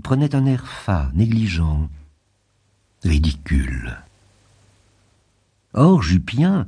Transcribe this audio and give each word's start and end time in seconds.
prenait 0.00 0.34
un 0.34 0.46
air 0.46 0.66
fat, 0.66 1.10
négligent, 1.14 1.88
ridicule. 3.02 3.96
Or, 5.72 6.02
Jupien, 6.02 6.66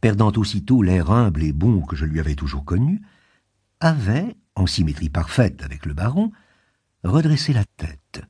perdant 0.00 0.32
aussitôt 0.36 0.82
l'air 0.82 1.10
humble 1.10 1.42
et 1.42 1.52
bon 1.52 1.82
que 1.82 1.96
je 1.96 2.04
lui 2.04 2.20
avais 2.20 2.34
toujours 2.34 2.64
connu, 2.64 3.02
avait, 3.80 4.36
en 4.56 4.66
symétrie 4.66 5.08
parfaite 5.08 5.62
avec 5.62 5.86
le 5.86 5.94
baron, 5.94 6.32
redressé 7.04 7.52
la 7.52 7.64
tête, 7.64 8.22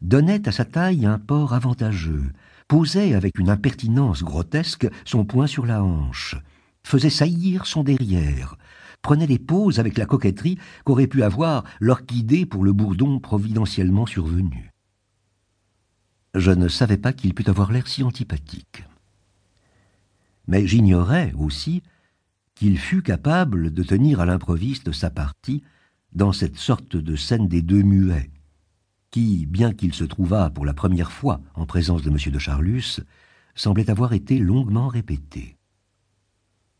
donnait 0.00 0.48
à 0.48 0.52
sa 0.52 0.64
taille 0.64 1.06
un 1.06 1.18
port 1.18 1.52
avantageux, 1.52 2.32
posait 2.66 3.14
avec 3.14 3.38
une 3.38 3.50
impertinence 3.50 4.22
grotesque 4.22 4.88
son 5.04 5.24
poing 5.24 5.46
sur 5.46 5.66
la 5.66 5.82
hanche, 5.82 6.36
faisait 6.82 7.10
saillir 7.10 7.66
son 7.66 7.84
derrière, 7.84 8.56
prenait 9.02 9.26
des 9.26 9.38
poses 9.38 9.78
avec 9.78 9.96
la 9.98 10.06
coquetterie 10.06 10.58
qu'aurait 10.84 11.06
pu 11.06 11.22
avoir 11.22 11.64
l'orchidée 11.80 12.46
pour 12.46 12.64
le 12.64 12.72
bourdon 12.72 13.20
providentiellement 13.20 14.06
survenu. 14.06 14.72
Je 16.34 16.50
ne 16.50 16.68
savais 16.68 16.98
pas 16.98 17.12
qu'il 17.12 17.34
pût 17.34 17.48
avoir 17.48 17.72
l'air 17.72 17.86
si 17.86 18.02
antipathique. 18.02 18.84
Mais 20.46 20.66
j'ignorais 20.66 21.32
aussi 21.38 21.82
qu'il 22.54 22.78
fût 22.78 23.02
capable 23.02 23.72
de 23.72 23.82
tenir 23.82 24.20
à 24.20 24.26
l'improviste 24.26 24.92
sa 24.92 25.10
partie 25.10 25.62
dans 26.12 26.32
cette 26.32 26.56
sorte 26.56 26.96
de 26.96 27.16
scène 27.16 27.48
des 27.48 27.62
deux 27.62 27.82
muets, 27.82 28.30
qui, 29.10 29.46
bien 29.46 29.72
qu'il 29.72 29.94
se 29.94 30.04
trouvât 30.04 30.50
pour 30.50 30.64
la 30.64 30.74
première 30.74 31.12
fois 31.12 31.40
en 31.54 31.66
présence 31.66 32.02
de 32.02 32.10
M. 32.10 32.16
de 32.32 32.38
Charlus, 32.38 33.00
semblait 33.54 33.90
avoir 33.90 34.12
été 34.12 34.38
longuement 34.38 34.88
répétée. 34.88 35.57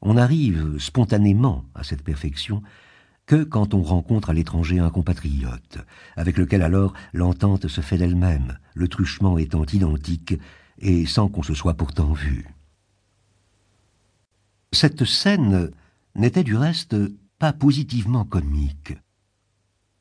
On 0.00 0.16
arrive 0.16 0.78
spontanément 0.78 1.64
à 1.74 1.82
cette 1.82 2.02
perfection 2.02 2.62
que 3.26 3.42
quand 3.42 3.74
on 3.74 3.82
rencontre 3.82 4.30
à 4.30 4.34
l'étranger 4.34 4.78
un 4.78 4.90
compatriote, 4.90 5.78
avec 6.16 6.36
lequel 6.36 6.62
alors 6.62 6.92
l'entente 7.12 7.68
se 7.68 7.80
fait 7.80 7.96
d'elle-même, 7.96 8.58
le 8.74 8.88
truchement 8.88 9.38
étant 9.38 9.64
identique 9.64 10.34
et 10.78 11.06
sans 11.06 11.28
qu'on 11.28 11.42
se 11.42 11.54
soit 11.54 11.74
pourtant 11.74 12.12
vu. 12.12 12.46
Cette 14.72 15.04
scène 15.04 15.70
n'était 16.14 16.44
du 16.44 16.56
reste 16.56 16.96
pas 17.38 17.52
positivement 17.52 18.24
comique. 18.24 18.94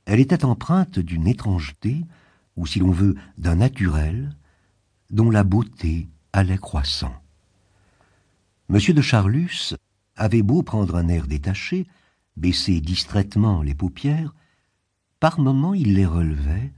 Elle 0.06 0.20
était 0.20 0.44
empreinte 0.44 1.00
d'une 1.00 1.28
étrangeté, 1.28 2.04
ou 2.58 2.66
si 2.68 2.80
l'on 2.80 2.92
veut, 2.92 3.16
d'un 3.38 3.56
naturel, 3.56 4.36
dont 5.12 5.30
la 5.30 5.44
beauté 5.44 6.10
allait 6.34 6.58
croissant. 6.58 7.23
Monsieur 8.74 8.96
de 8.96 9.04
Charlus 9.04 9.76
avait 10.16 10.42
beau 10.42 10.64
prendre 10.64 10.96
un 10.96 11.08
air 11.08 11.28
détaché, 11.28 11.86
baisser 12.38 12.82
distraitement 12.82 13.62
les 13.62 13.76
paupières, 13.76 14.34
par 15.20 15.40
moments 15.40 15.76
il 15.76 15.94
les 15.94 16.08
relevait 16.08 16.74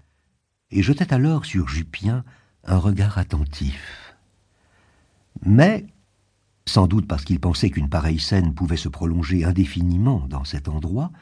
et 0.72 0.84
jetait 0.84 1.14
alors 1.14 1.46
sur 1.46 1.70
Jupien 1.70 2.26
un 2.66 2.76
regard 2.80 3.18
attentif. 3.18 4.14
Mais, 5.46 5.88
sans 6.66 6.88
doute 6.88 7.08
parce 7.08 7.24
qu'il 7.24 7.40
pensait 7.40 7.70
qu'une 7.70 7.88
pareille 7.88 8.20
scène 8.20 8.54
pouvait 8.54 8.76
se 8.76 8.90
prolonger 8.90 9.46
indéfiniment 9.46 10.28
dans 10.28 10.44
cet 10.44 10.68
endroit, 10.68 11.14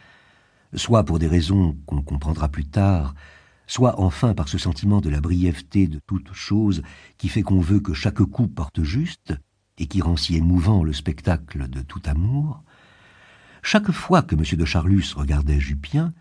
soit 0.73 1.03
pour 1.03 1.19
des 1.19 1.27
raisons 1.27 1.77
qu'on 1.85 2.01
comprendra 2.01 2.49
plus 2.49 2.65
tard, 2.65 3.13
soit 3.67 3.99
enfin 3.99 4.33
par 4.33 4.47
ce 4.47 4.57
sentiment 4.57 5.01
de 5.01 5.11
la 5.11 5.21
brièveté 5.21 5.85
de 5.85 5.99
toute 6.07 6.33
chose 6.33 6.81
qui 7.19 7.29
fait 7.29 7.43
qu'on 7.43 7.61
veut 7.61 7.79
que 7.79 7.93
chaque 7.93 8.23
coup 8.23 8.47
porte 8.47 8.81
juste, 8.81 9.35
et 9.77 9.87
qui 9.87 10.01
rend 10.01 10.17
si 10.17 10.35
émouvant 10.35 10.83
le 10.83 10.93
spectacle 10.93 11.67
de 11.67 11.81
tout 11.81 12.01
amour, 12.05 12.63
chaque 13.61 13.91
fois 13.91 14.21
que 14.21 14.35
M. 14.35 14.43
de 14.57 14.65
Charlus 14.65 15.13
regardait 15.15 15.59
Jupien, 15.59 16.13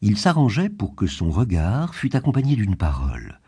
il 0.00 0.16
s'arrangeait 0.16 0.70
pour 0.70 0.94
que 0.94 1.06
son 1.06 1.30
regard 1.30 1.94
fût 1.94 2.16
accompagné 2.16 2.56
d'une 2.56 2.76
parole, 2.76 3.40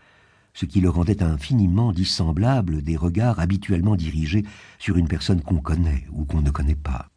ce 0.52 0.66
qui 0.66 0.80
le 0.80 0.90
rendait 0.90 1.22
infiniment 1.22 1.92
dissemblable 1.92 2.82
des 2.82 2.96
regards 2.96 3.40
habituellement 3.40 3.96
dirigés 3.96 4.44
sur 4.78 4.96
une 4.96 5.08
personne 5.08 5.40
qu'on 5.40 5.60
connaît 5.60 6.06
ou 6.12 6.24
qu'on 6.24 6.42
ne 6.42 6.50
connaît 6.50 6.74
pas. 6.74 7.08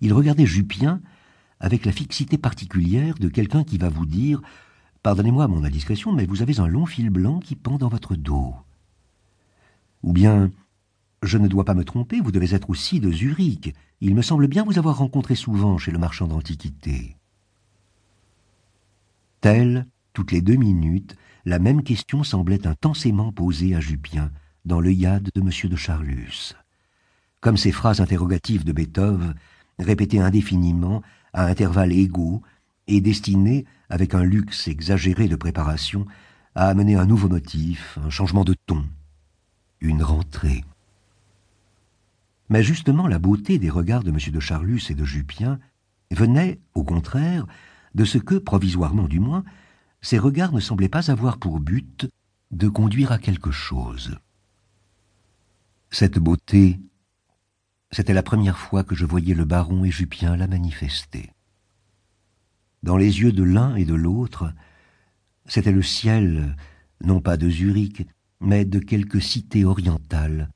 Il 0.00 0.12
regardait 0.12 0.46
Jupien 0.46 1.00
avec 1.58 1.86
la 1.86 1.92
fixité 1.92 2.36
particulière 2.36 3.14
de 3.14 3.28
quelqu'un 3.28 3.64
qui 3.64 3.78
va 3.78 3.88
vous 3.88 4.04
dire 4.04 4.42
Pardonnez-moi 5.02 5.46
mon 5.46 5.62
indiscrétion, 5.62 6.12
mais 6.12 6.26
vous 6.26 6.42
avez 6.42 6.58
un 6.58 6.66
long 6.66 6.84
fil 6.84 7.10
blanc 7.10 7.38
qui 7.38 7.54
pend 7.54 7.78
dans 7.78 7.88
votre 7.88 8.16
dos. 8.16 8.56
Ou 10.02 10.12
bien 10.12 10.50
je 11.22 11.38
ne 11.38 11.48
dois 11.48 11.64
pas 11.64 11.74
me 11.74 11.84
tromper, 11.84 12.20
vous 12.20 12.32
devez 12.32 12.54
être 12.54 12.70
aussi 12.70 13.00
de 13.00 13.10
Zurich. 13.10 13.74
Il 14.00 14.14
me 14.14 14.22
semble 14.22 14.48
bien 14.48 14.64
vous 14.64 14.78
avoir 14.78 14.98
rencontré 14.98 15.34
souvent 15.34 15.78
chez 15.78 15.90
le 15.90 15.98
marchand 15.98 16.26
d'antiquités. 16.26 17.16
Telle, 19.40 19.86
toutes 20.12 20.32
les 20.32 20.40
deux 20.40 20.56
minutes, 20.56 21.16
la 21.44 21.58
même 21.58 21.82
question 21.82 22.24
semblait 22.24 22.66
intensément 22.66 23.32
posée 23.32 23.74
à 23.74 23.80
Jupien 23.80 24.30
dans 24.64 24.80
l'œillade 24.80 25.30
de 25.34 25.40
M. 25.40 25.50
de 25.70 25.76
Charlus. 25.76 26.54
Comme 27.40 27.56
ces 27.56 27.72
phrases 27.72 28.00
interrogatives 28.00 28.64
de 28.64 28.72
Beethoven, 28.72 29.34
répétées 29.78 30.20
indéfiniment, 30.20 31.02
à 31.32 31.46
intervalles 31.46 31.92
égaux, 31.92 32.42
et 32.88 33.00
destinées, 33.00 33.64
avec 33.88 34.14
un 34.14 34.24
luxe 34.24 34.68
exagéré 34.68 35.28
de 35.28 35.36
préparation, 35.36 36.06
à 36.54 36.68
amener 36.68 36.96
un 36.96 37.06
nouveau 37.06 37.28
motif, 37.28 37.98
un 38.04 38.10
changement 38.10 38.44
de 38.44 38.54
ton, 38.66 38.84
une 39.80 40.02
rentrée. 40.02 40.64
Mais 42.48 42.62
justement 42.62 43.08
la 43.08 43.18
beauté 43.18 43.58
des 43.58 43.70
regards 43.70 44.04
de 44.04 44.10
M. 44.10 44.18
de 44.32 44.40
Charlus 44.40 44.82
et 44.90 44.94
de 44.94 45.04
Jupien 45.04 45.58
venait, 46.10 46.60
au 46.74 46.84
contraire, 46.84 47.46
de 47.94 48.04
ce 48.04 48.18
que, 48.18 48.36
provisoirement 48.36 49.08
du 49.08 49.20
moins, 49.20 49.44
ces 50.00 50.18
regards 50.18 50.52
ne 50.52 50.60
semblaient 50.60 50.88
pas 50.88 51.10
avoir 51.10 51.38
pour 51.38 51.58
but 51.58 52.08
de 52.50 52.68
conduire 52.68 53.10
à 53.10 53.18
quelque 53.18 53.50
chose. 53.50 54.18
Cette 55.90 56.18
beauté, 56.18 56.78
c'était 57.90 58.14
la 58.14 58.22
première 58.22 58.58
fois 58.58 58.84
que 58.84 58.94
je 58.94 59.06
voyais 59.06 59.34
le 59.34 59.44
baron 59.44 59.84
et 59.84 59.90
Jupien 59.90 60.36
la 60.36 60.46
manifester. 60.46 61.32
Dans 62.82 62.96
les 62.96 63.20
yeux 63.20 63.32
de 63.32 63.42
l'un 63.42 63.74
et 63.74 63.84
de 63.84 63.94
l'autre, 63.94 64.52
c'était 65.46 65.72
le 65.72 65.82
ciel, 65.82 66.56
non 67.02 67.20
pas 67.20 67.36
de 67.36 67.48
Zurich, 67.48 68.06
mais 68.40 68.64
de 68.64 68.78
quelque 68.78 69.18
cité 69.18 69.64
orientale, 69.64 70.50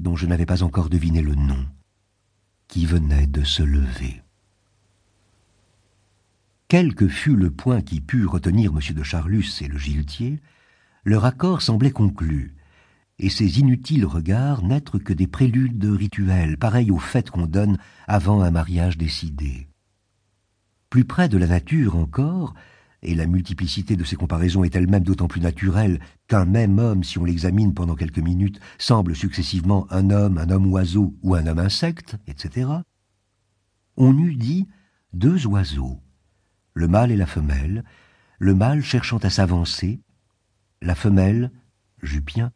dont 0.00 0.16
je 0.16 0.26
n'avais 0.26 0.46
pas 0.46 0.62
encore 0.62 0.88
deviné 0.88 1.22
le 1.22 1.34
nom, 1.34 1.66
qui 2.68 2.86
venait 2.86 3.26
de 3.26 3.44
se 3.44 3.62
lever. 3.62 4.22
Quel 6.68 6.94
que 6.94 7.08
fût 7.08 7.36
le 7.36 7.50
point 7.50 7.82
qui 7.82 8.00
put 8.00 8.26
retenir 8.26 8.72
M. 8.72 8.94
de 8.94 9.02
Charlus 9.02 9.60
et 9.60 9.68
le 9.68 9.76
giletier, 9.76 10.40
leur 11.04 11.24
accord 11.24 11.62
semblait 11.62 11.90
conclu, 11.90 12.54
et 13.18 13.28
ces 13.28 13.58
inutiles 13.58 14.06
regards 14.06 14.62
n'être 14.62 14.98
que 14.98 15.12
des 15.12 15.26
préludes 15.26 15.84
rituels, 15.84 16.56
pareils 16.56 16.90
aux 16.90 16.98
fêtes 16.98 17.30
qu'on 17.30 17.46
donne 17.46 17.76
avant 18.06 18.40
un 18.40 18.50
mariage 18.50 18.96
décidé. 18.96 19.68
Plus 20.88 21.04
près 21.04 21.28
de 21.28 21.36
la 21.36 21.46
nature 21.46 21.96
encore, 21.96 22.54
et 23.02 23.14
la 23.14 23.26
multiplicité 23.26 23.96
de 23.96 24.04
ces 24.04 24.16
comparaisons 24.16 24.64
est 24.64 24.74
elle-même 24.74 25.04
d'autant 25.04 25.28
plus 25.28 25.40
naturelle 25.40 26.00
qu'un 26.28 26.44
même 26.44 26.78
homme, 26.78 27.02
si 27.02 27.18
on 27.18 27.24
l'examine 27.24 27.72
pendant 27.72 27.94
quelques 27.94 28.18
minutes, 28.18 28.60
semble 28.78 29.16
successivement 29.16 29.86
un 29.90 30.10
homme, 30.10 30.38
un 30.38 30.50
homme 30.50 30.70
oiseau 30.70 31.14
ou 31.22 31.34
un 31.34 31.46
homme 31.46 31.58
insecte, 31.58 32.16
etc. 32.26 32.68
On 33.96 34.16
eût 34.18 34.36
dit 34.36 34.68
deux 35.12 35.46
oiseaux, 35.46 36.00
le 36.74 36.88
mâle 36.88 37.10
et 37.10 37.16
la 37.16 37.26
femelle, 37.26 37.84
le 38.38 38.54
mâle 38.54 38.82
cherchant 38.82 39.18
à 39.18 39.30
s'avancer, 39.30 40.00
la 40.82 40.94
femelle, 40.94 41.50
Jupien, 42.02 42.52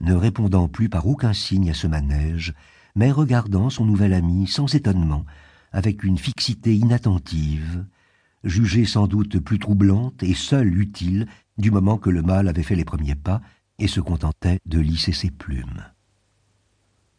ne 0.00 0.14
répondant 0.14 0.68
plus 0.68 0.88
par 0.88 1.06
aucun 1.06 1.32
signe 1.32 1.70
à 1.70 1.74
ce 1.74 1.86
manège, 1.86 2.54
mais 2.94 3.10
regardant 3.10 3.70
son 3.70 3.84
nouvel 3.84 4.12
ami 4.12 4.46
sans 4.46 4.74
étonnement, 4.74 5.24
avec 5.72 6.02
une 6.02 6.18
fixité 6.18 6.74
inattentive, 6.74 7.84
jugée 8.44 8.84
sans 8.84 9.06
doute 9.06 9.38
plus 9.38 9.58
troublante 9.58 10.22
et 10.22 10.34
seule 10.34 10.78
utile 10.78 11.26
du 11.58 11.70
moment 11.70 11.98
que 11.98 12.10
le 12.10 12.22
mâle 12.22 12.48
avait 12.48 12.62
fait 12.62 12.76
les 12.76 12.84
premiers 12.84 13.14
pas 13.14 13.40
et 13.78 13.88
se 13.88 14.00
contentait 14.00 14.60
de 14.66 14.78
lisser 14.78 15.12
ses 15.12 15.30
plumes. 15.30 15.84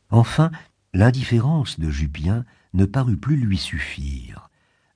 Enfin, 0.10 0.52
l'indifférence 0.94 1.80
de 1.80 1.90
Jupien 1.90 2.46
ne 2.74 2.86
parut 2.86 3.18
plus 3.18 3.38
lui 3.38 3.58
suffire. 3.58 4.50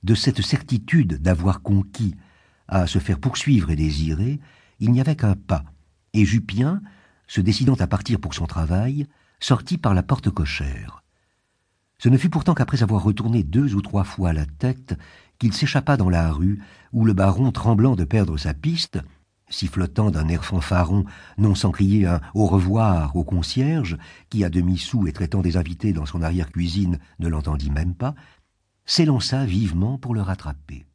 De 0.03 0.15
cette 0.15 0.41
certitude 0.41 1.21
d'avoir 1.21 1.61
conquis 1.61 2.15
à 2.67 2.87
se 2.87 2.99
faire 2.99 3.19
poursuivre 3.19 3.71
et 3.71 3.75
désirer, 3.75 4.39
il 4.79 4.91
n'y 4.91 5.01
avait 5.01 5.15
qu'un 5.15 5.35
pas, 5.35 5.63
et 6.13 6.25
Jupien, 6.25 6.81
se 7.27 7.41
décidant 7.41 7.75
à 7.75 7.87
partir 7.87 8.19
pour 8.19 8.33
son 8.33 8.45
travail, 8.45 9.07
sortit 9.39 9.77
par 9.77 9.93
la 9.93 10.03
porte 10.03 10.29
cochère. 10.29 11.03
Ce 11.97 12.09
ne 12.09 12.17
fut 12.17 12.29
pourtant 12.29 12.53
qu'après 12.53 12.83
avoir 12.83 13.03
retourné 13.03 13.43
deux 13.43 13.73
ou 13.73 13.81
trois 13.81 14.03
fois 14.03 14.33
la 14.33 14.45
tête 14.45 14.97
qu'il 15.45 15.53
s'échappa 15.53 15.95
dans 15.95 16.09
la 16.09 16.31
rue, 16.31 16.59
où 16.91 17.05
le 17.05 17.13
baron, 17.13 17.51
tremblant 17.51 17.95
de 17.95 18.03
perdre 18.03 18.35
sa 18.35 18.55
piste, 18.55 18.97
sifflotant 19.47 20.09
d'un 20.09 20.27
air 20.27 20.43
fanfaron, 20.43 21.05
non 21.37 21.53
sans 21.53 21.69
crier 21.69 22.07
un 22.07 22.19
au 22.33 22.47
revoir 22.47 23.15
au 23.15 23.23
concierge, 23.23 23.95
qui 24.31 24.43
à 24.43 24.49
demi-sous 24.49 25.05
et 25.05 25.13
traitant 25.13 25.43
des 25.43 25.55
invités 25.55 25.93
dans 25.93 26.07
son 26.07 26.23
arrière-cuisine 26.23 26.97
ne 27.19 27.27
l'entendit 27.27 27.69
même 27.69 27.93
pas, 27.93 28.15
s'élança 28.87 29.45
vivement 29.45 29.99
pour 29.99 30.15
le 30.15 30.23
rattraper. 30.23 30.87